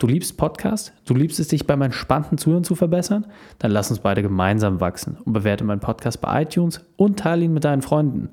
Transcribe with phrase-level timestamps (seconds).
[0.00, 0.94] Du liebst Podcast?
[1.04, 3.26] Du liebst es, dich beim entspannten Zuhören zu verbessern?
[3.58, 7.52] Dann lass uns beide gemeinsam wachsen und bewerte meinen Podcast bei iTunes und teile ihn
[7.52, 8.30] mit deinen Freunden.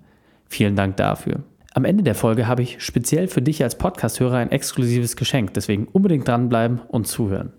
[0.48, 1.44] Vielen Dank dafür.
[1.74, 5.90] Am Ende der Folge habe ich speziell für dich als Podcasthörer ein exklusives Geschenk, deswegen
[5.92, 7.52] unbedingt dranbleiben und zuhören.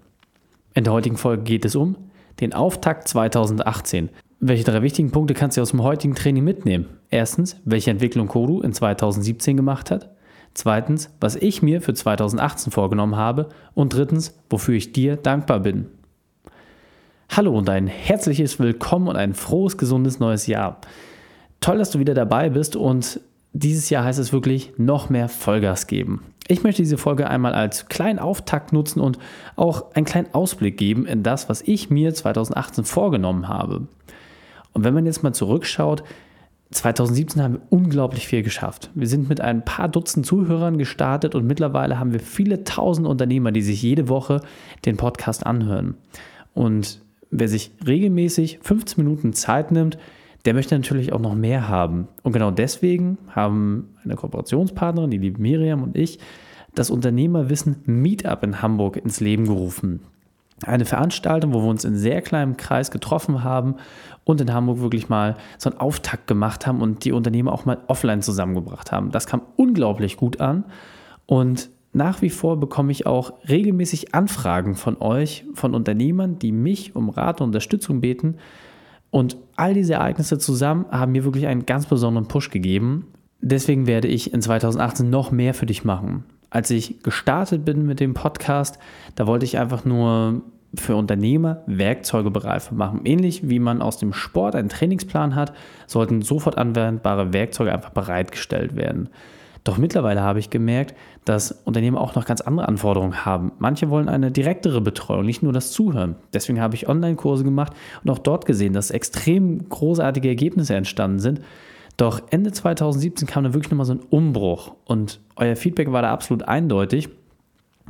[0.73, 1.95] In der heutigen Folge geht es um
[2.41, 4.09] den Auftakt 2018.
[4.41, 6.87] Welche drei wichtigen Punkte kannst du aus dem heutigen Training mitnehmen?
[7.11, 10.09] Erstens, welche Entwicklung Kodu in 2017 gemacht hat.
[10.55, 13.49] Zweitens, was ich mir für 2018 vorgenommen habe.
[13.75, 15.87] Und drittens, wofür ich dir dankbar bin.
[17.31, 20.81] Hallo und ein herzliches Willkommen und ein frohes, gesundes neues Jahr.
[21.61, 23.21] Toll, dass du wieder dabei bist und
[23.53, 26.23] dieses Jahr heißt es wirklich noch mehr Vollgas geben.
[26.47, 29.19] Ich möchte diese Folge einmal als kleinen Auftakt nutzen und
[29.57, 33.87] auch einen kleinen Ausblick geben in das, was ich mir 2018 vorgenommen habe.
[34.73, 36.05] Und wenn man jetzt mal zurückschaut,
[36.71, 38.91] 2017 haben wir unglaublich viel geschafft.
[38.95, 43.53] Wir sind mit ein paar Dutzend Zuhörern gestartet und mittlerweile haben wir viele tausend Unternehmer,
[43.53, 44.43] die sich jede Woche
[44.85, 45.95] den Podcast anhören.
[46.53, 49.99] Und wer sich regelmäßig 15 Minuten Zeit nimmt,
[50.45, 52.09] der möchte natürlich auch noch mehr haben.
[52.23, 56.19] Und genau deswegen haben eine Kooperationspartnerin, die liebe Miriam und ich,
[56.75, 60.01] das Unternehmerwissen Meetup in Hamburg ins Leben gerufen
[60.67, 63.77] eine Veranstaltung, wo wir uns in sehr kleinem Kreis getroffen haben
[64.25, 67.79] und in Hamburg wirklich mal so einen Auftakt gemacht haben und die Unternehmer auch mal
[67.87, 69.11] offline zusammengebracht haben.
[69.11, 70.65] Das kam unglaublich gut an
[71.27, 76.95] und nach wie vor bekomme ich auch regelmäßig Anfragen von euch, von Unternehmern, die mich
[76.95, 78.37] um Rat und Unterstützung beten.
[79.11, 83.07] Und all diese Ereignisse zusammen haben mir wirklich einen ganz besonderen Push gegeben.
[83.41, 88.01] Deswegen werde ich in 2018 noch mehr für dich machen als ich gestartet bin mit
[88.01, 88.79] dem Podcast,
[89.15, 90.43] da wollte ich einfach nur
[90.75, 93.01] für Unternehmer Werkzeuge bereifen machen.
[93.05, 95.53] Ähnlich wie man aus dem Sport einen Trainingsplan hat,
[95.87, 99.09] sollten sofort anwendbare Werkzeuge einfach bereitgestellt werden.
[99.65, 100.95] Doch mittlerweile habe ich gemerkt,
[101.25, 103.53] dass Unternehmer auch noch ganz andere Anforderungen haben.
[103.59, 106.17] Manche wollen eine direktere Betreuung, nicht nur das Zuhören.
[106.33, 107.73] Deswegen habe ich Online-Kurse gemacht
[108.03, 111.41] und auch dort gesehen, dass extrem großartige Ergebnisse entstanden sind.
[111.99, 116.13] Doch Ende 2017 kam da wirklich nochmal so ein Umbruch und euer Feedback war da
[116.13, 117.09] absolut eindeutig.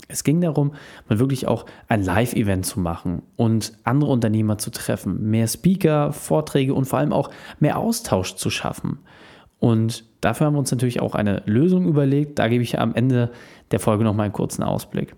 [0.08, 0.72] Es ging darum,
[1.08, 6.72] mal wirklich auch ein Live-Event zu machen und andere Unternehmer zu treffen, mehr Speaker, Vorträge
[6.72, 7.30] und vor allem auch
[7.60, 9.00] mehr Austausch zu schaffen.
[9.58, 12.38] Und dafür haben wir uns natürlich auch eine Lösung überlegt.
[12.38, 13.30] Da gebe ich am Ende
[13.72, 15.16] der Folge nochmal einen kurzen Ausblick.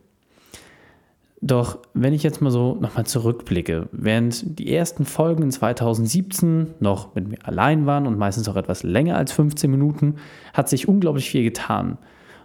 [1.42, 7.14] Doch wenn ich jetzt mal so nochmal zurückblicke, während die ersten Folgen in 2017 noch
[7.14, 10.16] mit mir allein waren und meistens auch etwas länger als 15 Minuten,
[10.52, 11.96] hat sich unglaublich viel getan.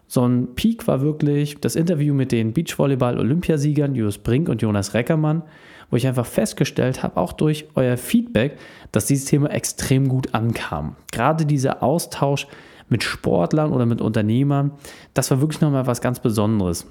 [0.07, 5.43] So ein Peak war wirklich das Interview mit den Beachvolleyball-Olympiasiegern Jus Brink und Jonas Reckermann,
[5.89, 8.57] wo ich einfach festgestellt habe, auch durch euer Feedback,
[8.91, 10.95] dass dieses Thema extrem gut ankam.
[11.11, 12.47] Gerade dieser Austausch
[12.87, 14.71] mit Sportlern oder mit Unternehmern,
[15.13, 16.87] das war wirklich nochmal was ganz Besonderes.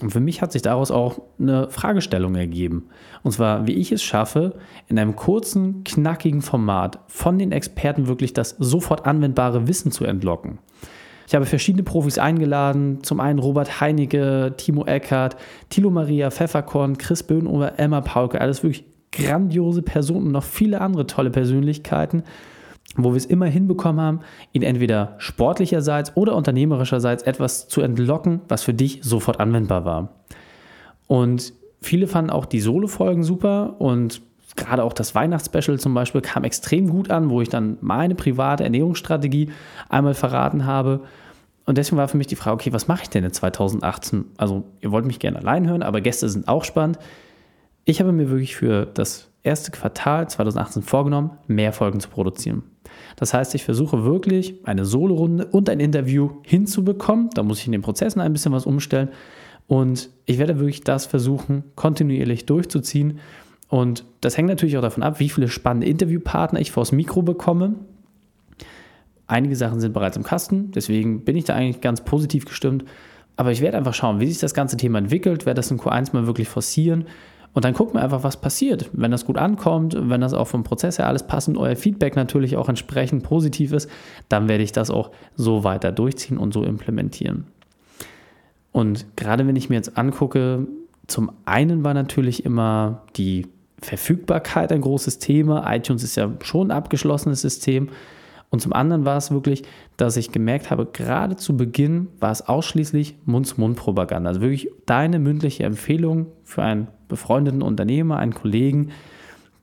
[0.00, 2.88] Und für mich hat sich daraus auch eine Fragestellung ergeben.
[3.22, 4.54] Und zwar, wie ich es schaffe,
[4.88, 10.58] in einem kurzen, knackigen Format von den Experten wirklich das sofort anwendbare Wissen zu entlocken.
[11.26, 15.36] Ich habe verschiedene Profis eingeladen, zum einen Robert Heinecke, Timo Eckert,
[15.70, 20.80] Thilo Maria Pfefferkorn, Chris Böhn oder Emma Pauke, alles wirklich grandiose Personen und noch viele
[20.80, 22.22] andere tolle Persönlichkeiten
[22.96, 24.20] wo wir es immer hinbekommen haben,
[24.52, 30.08] ihn entweder sportlicherseits oder unternehmerischerseits etwas zu entlocken, was für dich sofort anwendbar war.
[31.06, 34.22] Und viele fanden auch die Solo-Folgen super und
[34.56, 38.64] gerade auch das Weihnachtsspecial zum Beispiel kam extrem gut an, wo ich dann meine private
[38.64, 39.50] Ernährungsstrategie
[39.88, 41.02] einmal verraten habe.
[41.66, 44.24] Und deswegen war für mich die Frage, okay, was mache ich denn in 2018?
[44.36, 46.98] Also ihr wollt mich gerne allein hören, aber Gäste sind auch spannend.
[47.84, 52.62] Ich habe mir wirklich für das erste Quartal 2018 vorgenommen, mehr Folgen zu produzieren.
[53.16, 57.30] Das heißt, ich versuche wirklich eine Solo-Runde und ein Interview hinzubekommen.
[57.34, 59.08] Da muss ich in den Prozessen ein bisschen was umstellen.
[59.66, 63.18] Und ich werde wirklich das versuchen, kontinuierlich durchzuziehen.
[63.68, 67.74] Und das hängt natürlich auch davon ab, wie viele spannende Interviewpartner ich vors Mikro bekomme.
[69.26, 72.84] Einige Sachen sind bereits im Kasten, deswegen bin ich da eigentlich ganz positiv gestimmt.
[73.34, 76.10] Aber ich werde einfach schauen, wie sich das ganze Thema entwickelt, werde das in Q1
[76.12, 77.06] mal wirklich forcieren
[77.56, 78.90] und dann gucken wir einfach, was passiert.
[78.92, 82.14] Wenn das gut ankommt, wenn das auch vom Prozess her alles passt und euer Feedback
[82.14, 83.88] natürlich auch entsprechend positiv ist,
[84.28, 87.46] dann werde ich das auch so weiter durchziehen und so implementieren.
[88.72, 90.66] Und gerade wenn ich mir jetzt angucke,
[91.06, 93.46] zum einen war natürlich immer die
[93.80, 95.64] Verfügbarkeit ein großes Thema.
[95.74, 97.88] iTunes ist ja schon ein abgeschlossenes System.
[98.50, 99.62] Und zum anderen war es wirklich,
[99.96, 104.28] dass ich gemerkt habe, gerade zu Beginn war es ausschließlich Mund-zu-Mund-Propaganda.
[104.28, 108.90] Also wirklich deine mündliche Empfehlung für einen befreundeten Unternehmer, einen Kollegen,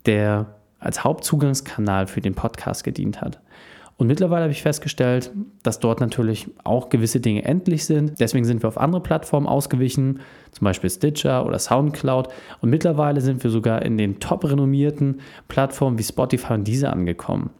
[0.05, 3.39] der als Hauptzugangskanal für den Podcast gedient hat.
[3.95, 5.31] Und mittlerweile habe ich festgestellt,
[5.61, 8.19] dass dort natürlich auch gewisse Dinge endlich sind.
[8.19, 10.19] Deswegen sind wir auf andere Plattformen ausgewichen,
[10.51, 12.27] zum Beispiel Stitcher oder Soundcloud.
[12.59, 17.51] Und mittlerweile sind wir sogar in den top renommierten Plattformen wie Spotify und diese angekommen.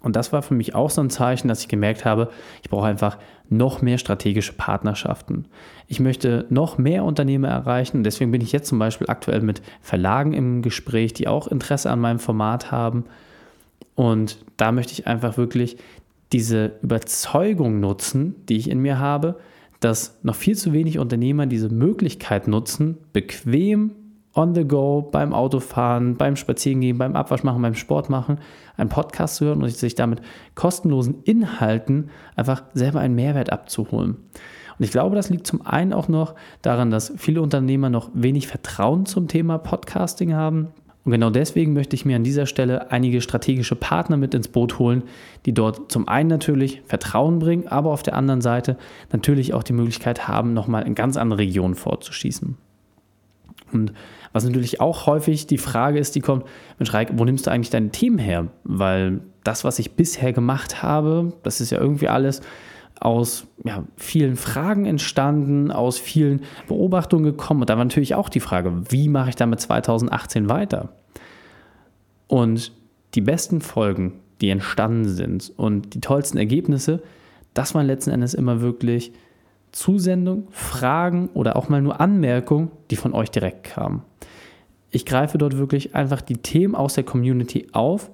[0.00, 2.30] Und das war für mich auch so ein Zeichen, dass ich gemerkt habe,
[2.62, 3.18] ich brauche einfach
[3.48, 5.46] noch mehr strategische Partnerschaften.
[5.86, 8.02] Ich möchte noch mehr Unternehmer erreichen.
[8.02, 12.00] Deswegen bin ich jetzt zum Beispiel aktuell mit Verlagen im Gespräch, die auch Interesse an
[12.00, 13.04] meinem Format haben.
[13.94, 15.76] Und da möchte ich einfach wirklich
[16.32, 19.38] diese Überzeugung nutzen, die ich in mir habe,
[19.80, 23.92] dass noch viel zu wenig Unternehmer diese Möglichkeit nutzen, bequem
[24.34, 28.38] on the go, beim Autofahren, beim Spazierengehen, beim Abwaschmachen, beim Sport machen,
[28.76, 30.22] einen Podcast zu hören und sich damit
[30.54, 34.16] kostenlosen Inhalten einfach selber einen Mehrwert abzuholen.
[34.78, 38.48] Und ich glaube, das liegt zum einen auch noch daran, dass viele Unternehmer noch wenig
[38.48, 40.68] Vertrauen zum Thema Podcasting haben.
[41.04, 44.78] Und genau deswegen möchte ich mir an dieser Stelle einige strategische Partner mit ins Boot
[44.78, 45.02] holen,
[45.46, 48.76] die dort zum einen natürlich Vertrauen bringen, aber auf der anderen Seite
[49.12, 52.56] natürlich auch die Möglichkeit haben, nochmal in ganz andere Regionen fortzuschießen.
[53.72, 53.92] Und
[54.32, 56.44] was natürlich auch häufig die Frage ist, die kommt,
[56.78, 58.48] Mensch Reik, wo nimmst du eigentlich deine Themen her?
[58.64, 62.40] Weil das, was ich bisher gemacht habe, das ist ja irgendwie alles
[63.00, 67.60] aus ja, vielen Fragen entstanden, aus vielen Beobachtungen gekommen.
[67.60, 70.90] Und da war natürlich auch die Frage, wie mache ich damit 2018 weiter?
[72.28, 72.72] Und
[73.14, 77.02] die besten Folgen, die entstanden sind und die tollsten Ergebnisse,
[77.54, 79.12] das waren letzten Endes immer wirklich
[79.72, 84.02] Zusendung, Fragen oder auch mal nur Anmerkungen, die von euch direkt kamen.
[84.90, 88.10] Ich greife dort wirklich einfach die Themen aus der Community auf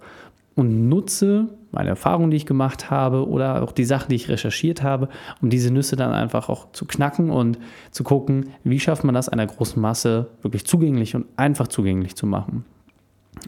[0.55, 4.83] und nutze meine Erfahrungen, die ich gemacht habe oder auch die Sachen, die ich recherchiert
[4.83, 5.09] habe,
[5.43, 7.59] um diese Nüsse dann einfach auch zu knacken und
[7.91, 12.27] zu gucken, wie schafft man das einer großen Masse wirklich zugänglich und einfach zugänglich zu
[12.27, 12.65] machen.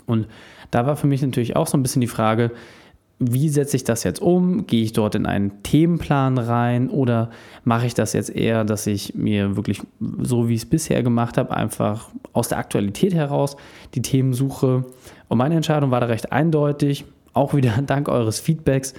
[0.06, 0.26] Und
[0.70, 2.50] da war für mich natürlich auch so ein bisschen die Frage,
[3.22, 4.66] wie setze ich das jetzt um?
[4.66, 7.28] Gehe ich dort in einen Themenplan rein oder
[7.64, 9.82] mache ich das jetzt eher, dass ich mir wirklich
[10.18, 13.56] so wie ich es bisher gemacht habe, einfach aus der Aktualität heraus
[13.94, 14.86] die Themen suche?
[15.28, 18.94] Und meine Entscheidung war da recht eindeutig, auch wieder dank eures Feedbacks.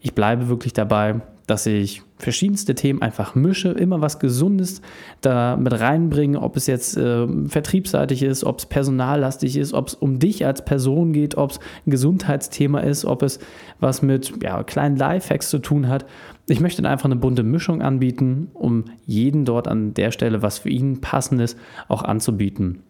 [0.00, 4.80] Ich bleibe wirklich dabei, dass ich verschiedenste Themen einfach mische, immer was Gesundes
[5.20, 9.94] da mit reinbringe, ob es jetzt äh, vertriebsseitig ist, ob es personallastig ist, ob es
[9.94, 13.38] um dich als Person geht, ob es ein Gesundheitsthema ist, ob es
[13.78, 16.06] was mit ja, kleinen Lifehacks zu tun hat.
[16.48, 20.58] Ich möchte dann einfach eine bunte Mischung anbieten, um jeden dort an der Stelle, was
[20.58, 21.58] für ihn passend ist,
[21.88, 22.82] auch anzubieten.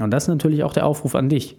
[0.00, 1.56] Und das ist natürlich auch der Aufruf an dich.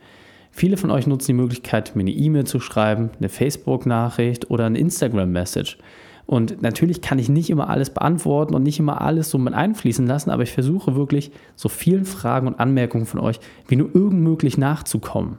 [0.51, 4.79] Viele von euch nutzen die Möglichkeit, mir eine E-Mail zu schreiben, eine Facebook-Nachricht oder eine
[4.79, 5.77] Instagram-Message.
[6.27, 10.05] Und natürlich kann ich nicht immer alles beantworten und nicht immer alles so mit einfließen
[10.05, 13.39] lassen, aber ich versuche wirklich so vielen Fragen und Anmerkungen von euch
[13.69, 15.37] wie nur irgend möglich nachzukommen.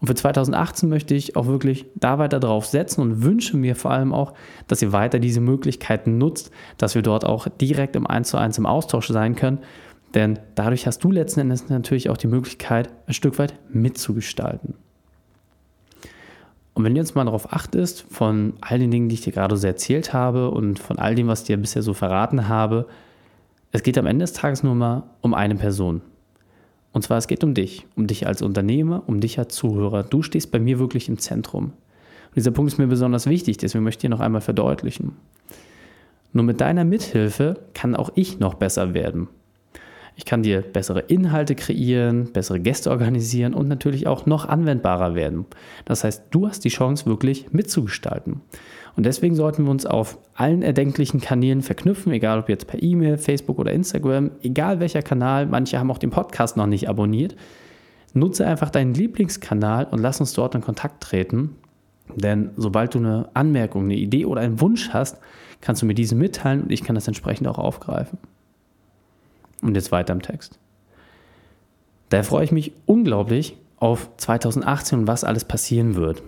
[0.00, 3.90] Und für 2018 möchte ich auch wirklich da weiter drauf setzen und wünsche mir vor
[3.90, 4.32] allem auch,
[4.66, 8.56] dass ihr weiter diese Möglichkeiten nutzt, dass wir dort auch direkt im 1 zu 1
[8.58, 9.58] im Austausch sein können.
[10.14, 14.74] Denn dadurch hast du letzten Endes natürlich auch die Möglichkeit, ein Stück weit mitzugestalten.
[16.78, 19.56] Und wenn du jetzt mal darauf achtest, von all den Dingen, die ich dir gerade
[19.56, 22.86] so erzählt habe und von all dem, was ich dir bisher so verraten habe,
[23.72, 26.02] es geht am Ende des Tages nur mal um eine Person.
[26.92, 30.04] Und zwar, es geht um dich, um dich als Unternehmer, um dich als Zuhörer.
[30.04, 31.64] Du stehst bei mir wirklich im Zentrum.
[31.64, 35.16] Und dieser Punkt ist mir besonders wichtig, deswegen möchte ich dir noch einmal verdeutlichen.
[36.32, 39.26] Nur mit deiner Mithilfe kann auch ich noch besser werden.
[40.18, 45.46] Ich kann dir bessere Inhalte kreieren, bessere Gäste organisieren und natürlich auch noch anwendbarer werden.
[45.84, 48.40] Das heißt, du hast die Chance, wirklich mitzugestalten.
[48.96, 53.16] Und deswegen sollten wir uns auf allen erdenklichen Kanälen verknüpfen, egal ob jetzt per E-Mail,
[53.16, 55.46] Facebook oder Instagram, egal welcher Kanal.
[55.46, 57.36] Manche haben auch den Podcast noch nicht abonniert.
[58.12, 61.54] Nutze einfach deinen Lieblingskanal und lass uns dort in Kontakt treten.
[62.16, 65.18] Denn sobald du eine Anmerkung, eine Idee oder einen Wunsch hast,
[65.60, 68.18] kannst du mir diesen mitteilen und ich kann das entsprechend auch aufgreifen.
[69.62, 70.58] Und jetzt weiter im Text.
[72.08, 76.22] Da freue ich mich unglaublich auf 2018 und was alles passieren wird.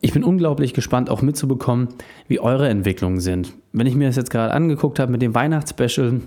[0.00, 1.88] Ich bin unglaublich gespannt, auch mitzubekommen,
[2.28, 3.54] wie eure Entwicklungen sind.
[3.72, 6.20] Wenn ich mir das jetzt gerade angeguckt habe mit dem Weihnachtsspecial,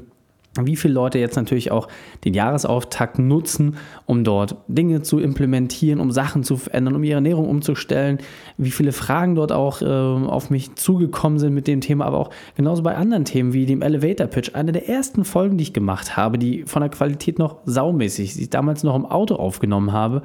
[0.60, 1.88] wie viele Leute jetzt natürlich auch
[2.26, 7.48] den Jahresauftakt nutzen, um dort Dinge zu implementieren, um Sachen zu verändern, um ihre Ernährung
[7.48, 8.18] umzustellen,
[8.58, 12.30] wie viele Fragen dort auch äh, auf mich zugekommen sind mit dem Thema, aber auch
[12.56, 14.56] genauso bei anderen Themen wie dem Elevator Pitch.
[14.56, 18.44] Eine der ersten Folgen, die ich gemacht habe, die von der Qualität noch saumäßig, die
[18.44, 20.24] ich damals noch im Auto aufgenommen habe.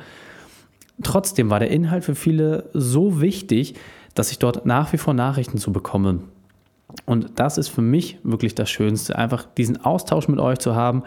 [1.03, 3.75] Trotzdem war der Inhalt für viele so wichtig,
[4.15, 6.21] dass ich dort nach wie vor Nachrichten zu bekomme
[7.07, 11.03] und das ist für mich wirklich das Schönste, einfach diesen Austausch mit euch zu haben,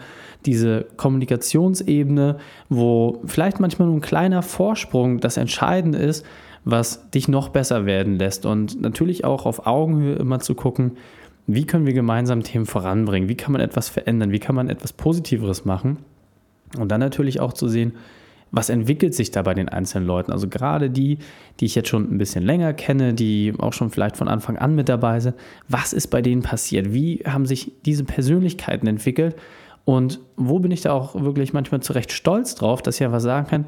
[0.46, 6.24] diese Kommunikationsebene, wo vielleicht manchmal nur ein kleiner Vorsprung das Entscheidende ist,
[6.64, 8.46] was dich noch besser werden lässt.
[8.46, 10.96] Und natürlich auch auf Augenhöhe immer zu gucken,
[11.46, 14.92] wie können wir gemeinsam Themen voranbringen, wie kann man etwas verändern, wie kann man etwas
[14.92, 15.98] Positiveres machen.
[16.78, 17.94] Und dann natürlich auch zu sehen,
[18.50, 20.32] was entwickelt sich da bei den einzelnen Leuten?
[20.32, 21.18] Also gerade die,
[21.60, 24.74] die ich jetzt schon ein bisschen länger kenne, die auch schon vielleicht von Anfang an
[24.74, 25.36] mit dabei sind,
[25.68, 26.92] was ist bei denen passiert?
[26.92, 29.36] Wie haben sich diese Persönlichkeiten entwickelt?
[29.84, 33.20] Und wo bin ich da auch wirklich manchmal zu Recht stolz drauf, dass ich einfach
[33.20, 33.64] sagen kann,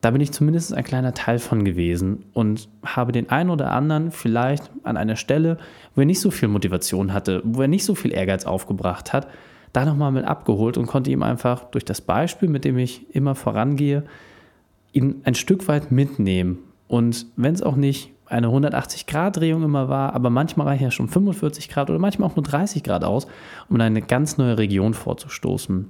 [0.00, 4.10] da bin ich zumindest ein kleiner Teil von gewesen und habe den einen oder anderen
[4.10, 5.58] vielleicht an einer Stelle,
[5.94, 9.28] wo er nicht so viel Motivation hatte, wo er nicht so viel Ehrgeiz aufgebracht hat,
[9.72, 13.34] da nochmal mit abgeholt und konnte ihm einfach durch das Beispiel, mit dem ich immer
[13.34, 14.04] vorangehe,
[14.92, 16.58] ihn ein Stück weit mitnehmen.
[16.88, 21.68] Und wenn es auch nicht eine 180-Grad-Drehung immer war, aber manchmal reichen ja schon 45
[21.68, 23.26] Grad oder manchmal auch nur 30 Grad aus,
[23.68, 25.88] um in eine ganz neue Region vorzustoßen.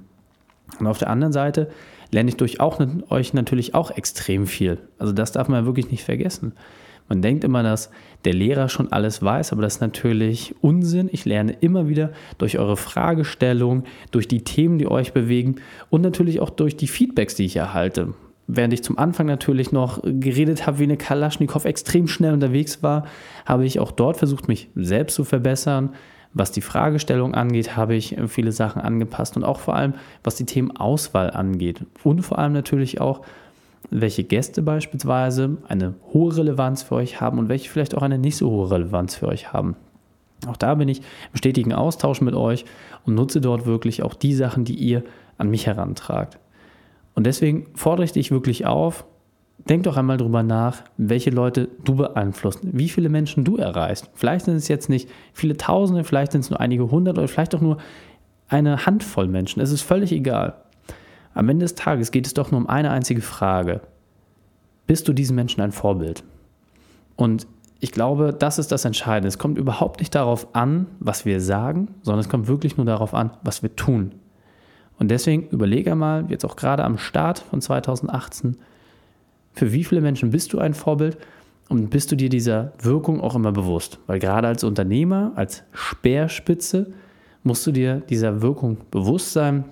[0.79, 1.69] Und auf der anderen Seite
[2.11, 4.79] lerne ich durch auch, euch natürlich auch extrem viel.
[4.97, 6.53] Also das darf man wirklich nicht vergessen.
[7.11, 7.91] Man denkt immer, dass
[8.23, 11.09] der Lehrer schon alles weiß, aber das ist natürlich Unsinn.
[11.11, 15.55] Ich lerne immer wieder durch eure Fragestellung, durch die Themen, die euch bewegen
[15.89, 18.13] und natürlich auch durch die Feedbacks, die ich erhalte.
[18.47, 23.05] Während ich zum Anfang natürlich noch geredet habe wie eine Kalaschnikow, extrem schnell unterwegs war,
[23.45, 25.89] habe ich auch dort versucht, mich selbst zu verbessern.
[26.33, 30.45] Was die Fragestellung angeht, habe ich viele Sachen angepasst und auch vor allem, was die
[30.45, 31.81] Themenauswahl angeht.
[32.05, 33.25] Und vor allem natürlich auch,
[33.91, 38.37] welche Gäste beispielsweise eine hohe Relevanz für euch haben und welche vielleicht auch eine nicht
[38.37, 39.75] so hohe Relevanz für euch haben.
[40.47, 42.65] Auch da bin ich im stetigen Austausch mit euch
[43.05, 45.03] und nutze dort wirklich auch die Sachen, die ihr
[45.37, 46.39] an mich herantragt.
[47.13, 49.05] Und deswegen fordere ich dich wirklich auf,
[49.69, 54.09] denk doch einmal drüber nach, welche Leute du beeinflusst, wie viele Menschen du erreichst.
[54.13, 57.53] Vielleicht sind es jetzt nicht viele Tausende, vielleicht sind es nur einige hundert oder vielleicht
[57.53, 57.77] auch nur
[58.47, 59.61] eine Handvoll Menschen.
[59.61, 60.55] Es ist völlig egal.
[61.33, 63.81] Am Ende des Tages geht es doch nur um eine einzige Frage.
[64.87, 66.23] Bist du diesen Menschen ein Vorbild?
[67.15, 67.47] Und
[67.79, 69.27] ich glaube, das ist das Entscheidende.
[69.27, 73.13] Es kommt überhaupt nicht darauf an, was wir sagen, sondern es kommt wirklich nur darauf
[73.13, 74.13] an, was wir tun.
[74.99, 78.57] Und deswegen überlege mal, jetzt auch gerade am Start von 2018,
[79.53, 81.17] für wie viele Menschen bist du ein Vorbild
[81.69, 83.99] und bist du dir dieser Wirkung auch immer bewusst?
[84.05, 86.93] Weil gerade als Unternehmer, als Speerspitze,
[87.43, 89.65] musst du dir dieser Wirkung bewusst sein,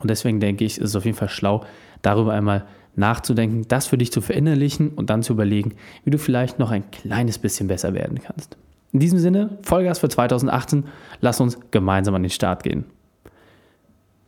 [0.00, 1.64] und deswegen denke ich, ist es auf jeden Fall schlau,
[2.02, 5.74] darüber einmal nachzudenken, das für dich zu verinnerlichen und dann zu überlegen,
[6.04, 8.56] wie du vielleicht noch ein kleines bisschen besser werden kannst.
[8.92, 10.84] In diesem Sinne, Vollgas für 2018,
[11.20, 12.84] lass uns gemeinsam an den Start gehen.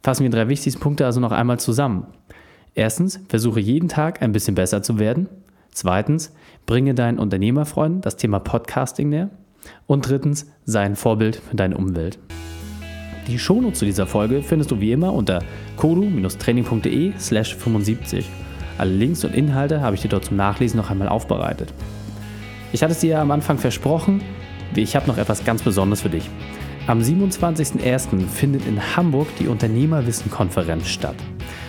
[0.02, 2.06] Fassen wir drei wichtigsten Punkte also noch einmal zusammen.
[2.74, 5.28] Erstens, versuche jeden Tag ein bisschen besser zu werden.
[5.70, 6.32] Zweitens,
[6.66, 9.30] bringe deinen Unternehmerfreunden das Thema Podcasting näher.
[9.86, 12.18] Und drittens, sei ein Vorbild für deine Umwelt.
[13.26, 15.42] Die Shownotes zu dieser Folge findest du wie immer unter
[15.76, 18.24] kodu-training.de slash 75.
[18.78, 21.72] Alle Links und Inhalte habe ich dir dort zum Nachlesen noch einmal aufbereitet.
[22.72, 24.20] Ich hatte es dir ja am Anfang versprochen,
[24.74, 26.28] ich habe noch etwas ganz Besonderes für dich.
[26.86, 28.28] Am 27.01.
[28.28, 31.16] findet in Hamburg die Unternehmerwissen-Konferenz statt.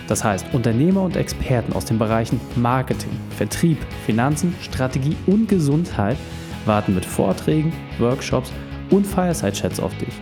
[0.08, 6.18] Das heißt, Unternehmer und Experten aus den Bereichen Marketing, Vertrieb, Finanzen, Strategie und Gesundheit
[6.66, 8.52] warten mit Vorträgen, Workshops
[8.92, 10.14] und Fireside-Chats auf dich.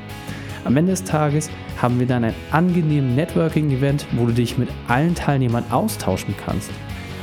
[0.65, 5.13] Am Ende des Tages haben wir dann ein angenehmes Networking-Event, wo du dich mit allen
[5.13, 6.71] Teilnehmern austauschen kannst.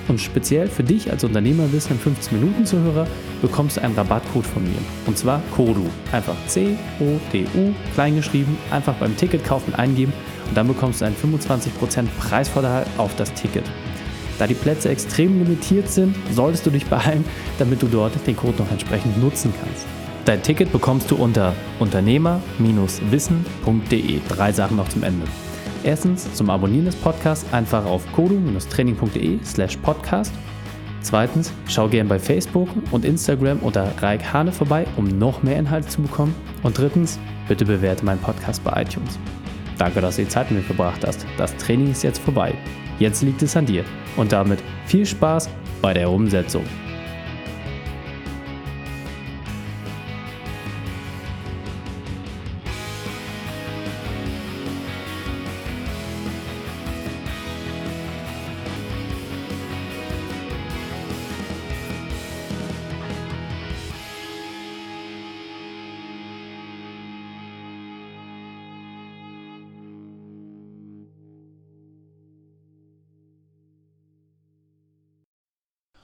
[0.07, 3.07] Und speziell für dich als Unternehmerwissen 15 Minuten Zuhörer
[3.41, 4.79] bekommst du einen Rabattcode von mir.
[5.07, 5.87] Und zwar CODU.
[6.13, 10.13] Einfach C-O-D-U, kleingeschrieben, einfach beim Ticket kaufen eingeben
[10.49, 13.65] und dann bekommst du einen 25% Preisvorteil auf das Ticket.
[14.39, 17.25] Da die Plätze extrem limitiert sind, solltest du dich beeilen,
[17.59, 19.87] damit du dort den Code noch entsprechend nutzen kannst.
[20.25, 24.21] Dein Ticket bekommst du unter unternehmer-wissen.de.
[24.29, 25.27] Drei Sachen noch zum Ende.
[25.83, 30.33] Erstens zum Abonnieren des Podcasts einfach auf kodu-training.de slash podcast.
[31.01, 35.89] Zweitens, schau gern bei Facebook und Instagram unter Raik Hane vorbei, um noch mehr Inhalte
[35.89, 36.37] zu bekommen.
[36.63, 39.19] Und drittens, bitte bewerte meinen Podcast bei iTunes.
[39.77, 41.27] Danke, dass du die Zeit mit mir verbracht hast.
[41.37, 42.55] Das Training ist jetzt vorbei.
[43.01, 43.85] Jetzt liegt es an dir.
[44.17, 45.49] Und damit viel Spaß
[45.81, 46.63] bei der Umsetzung.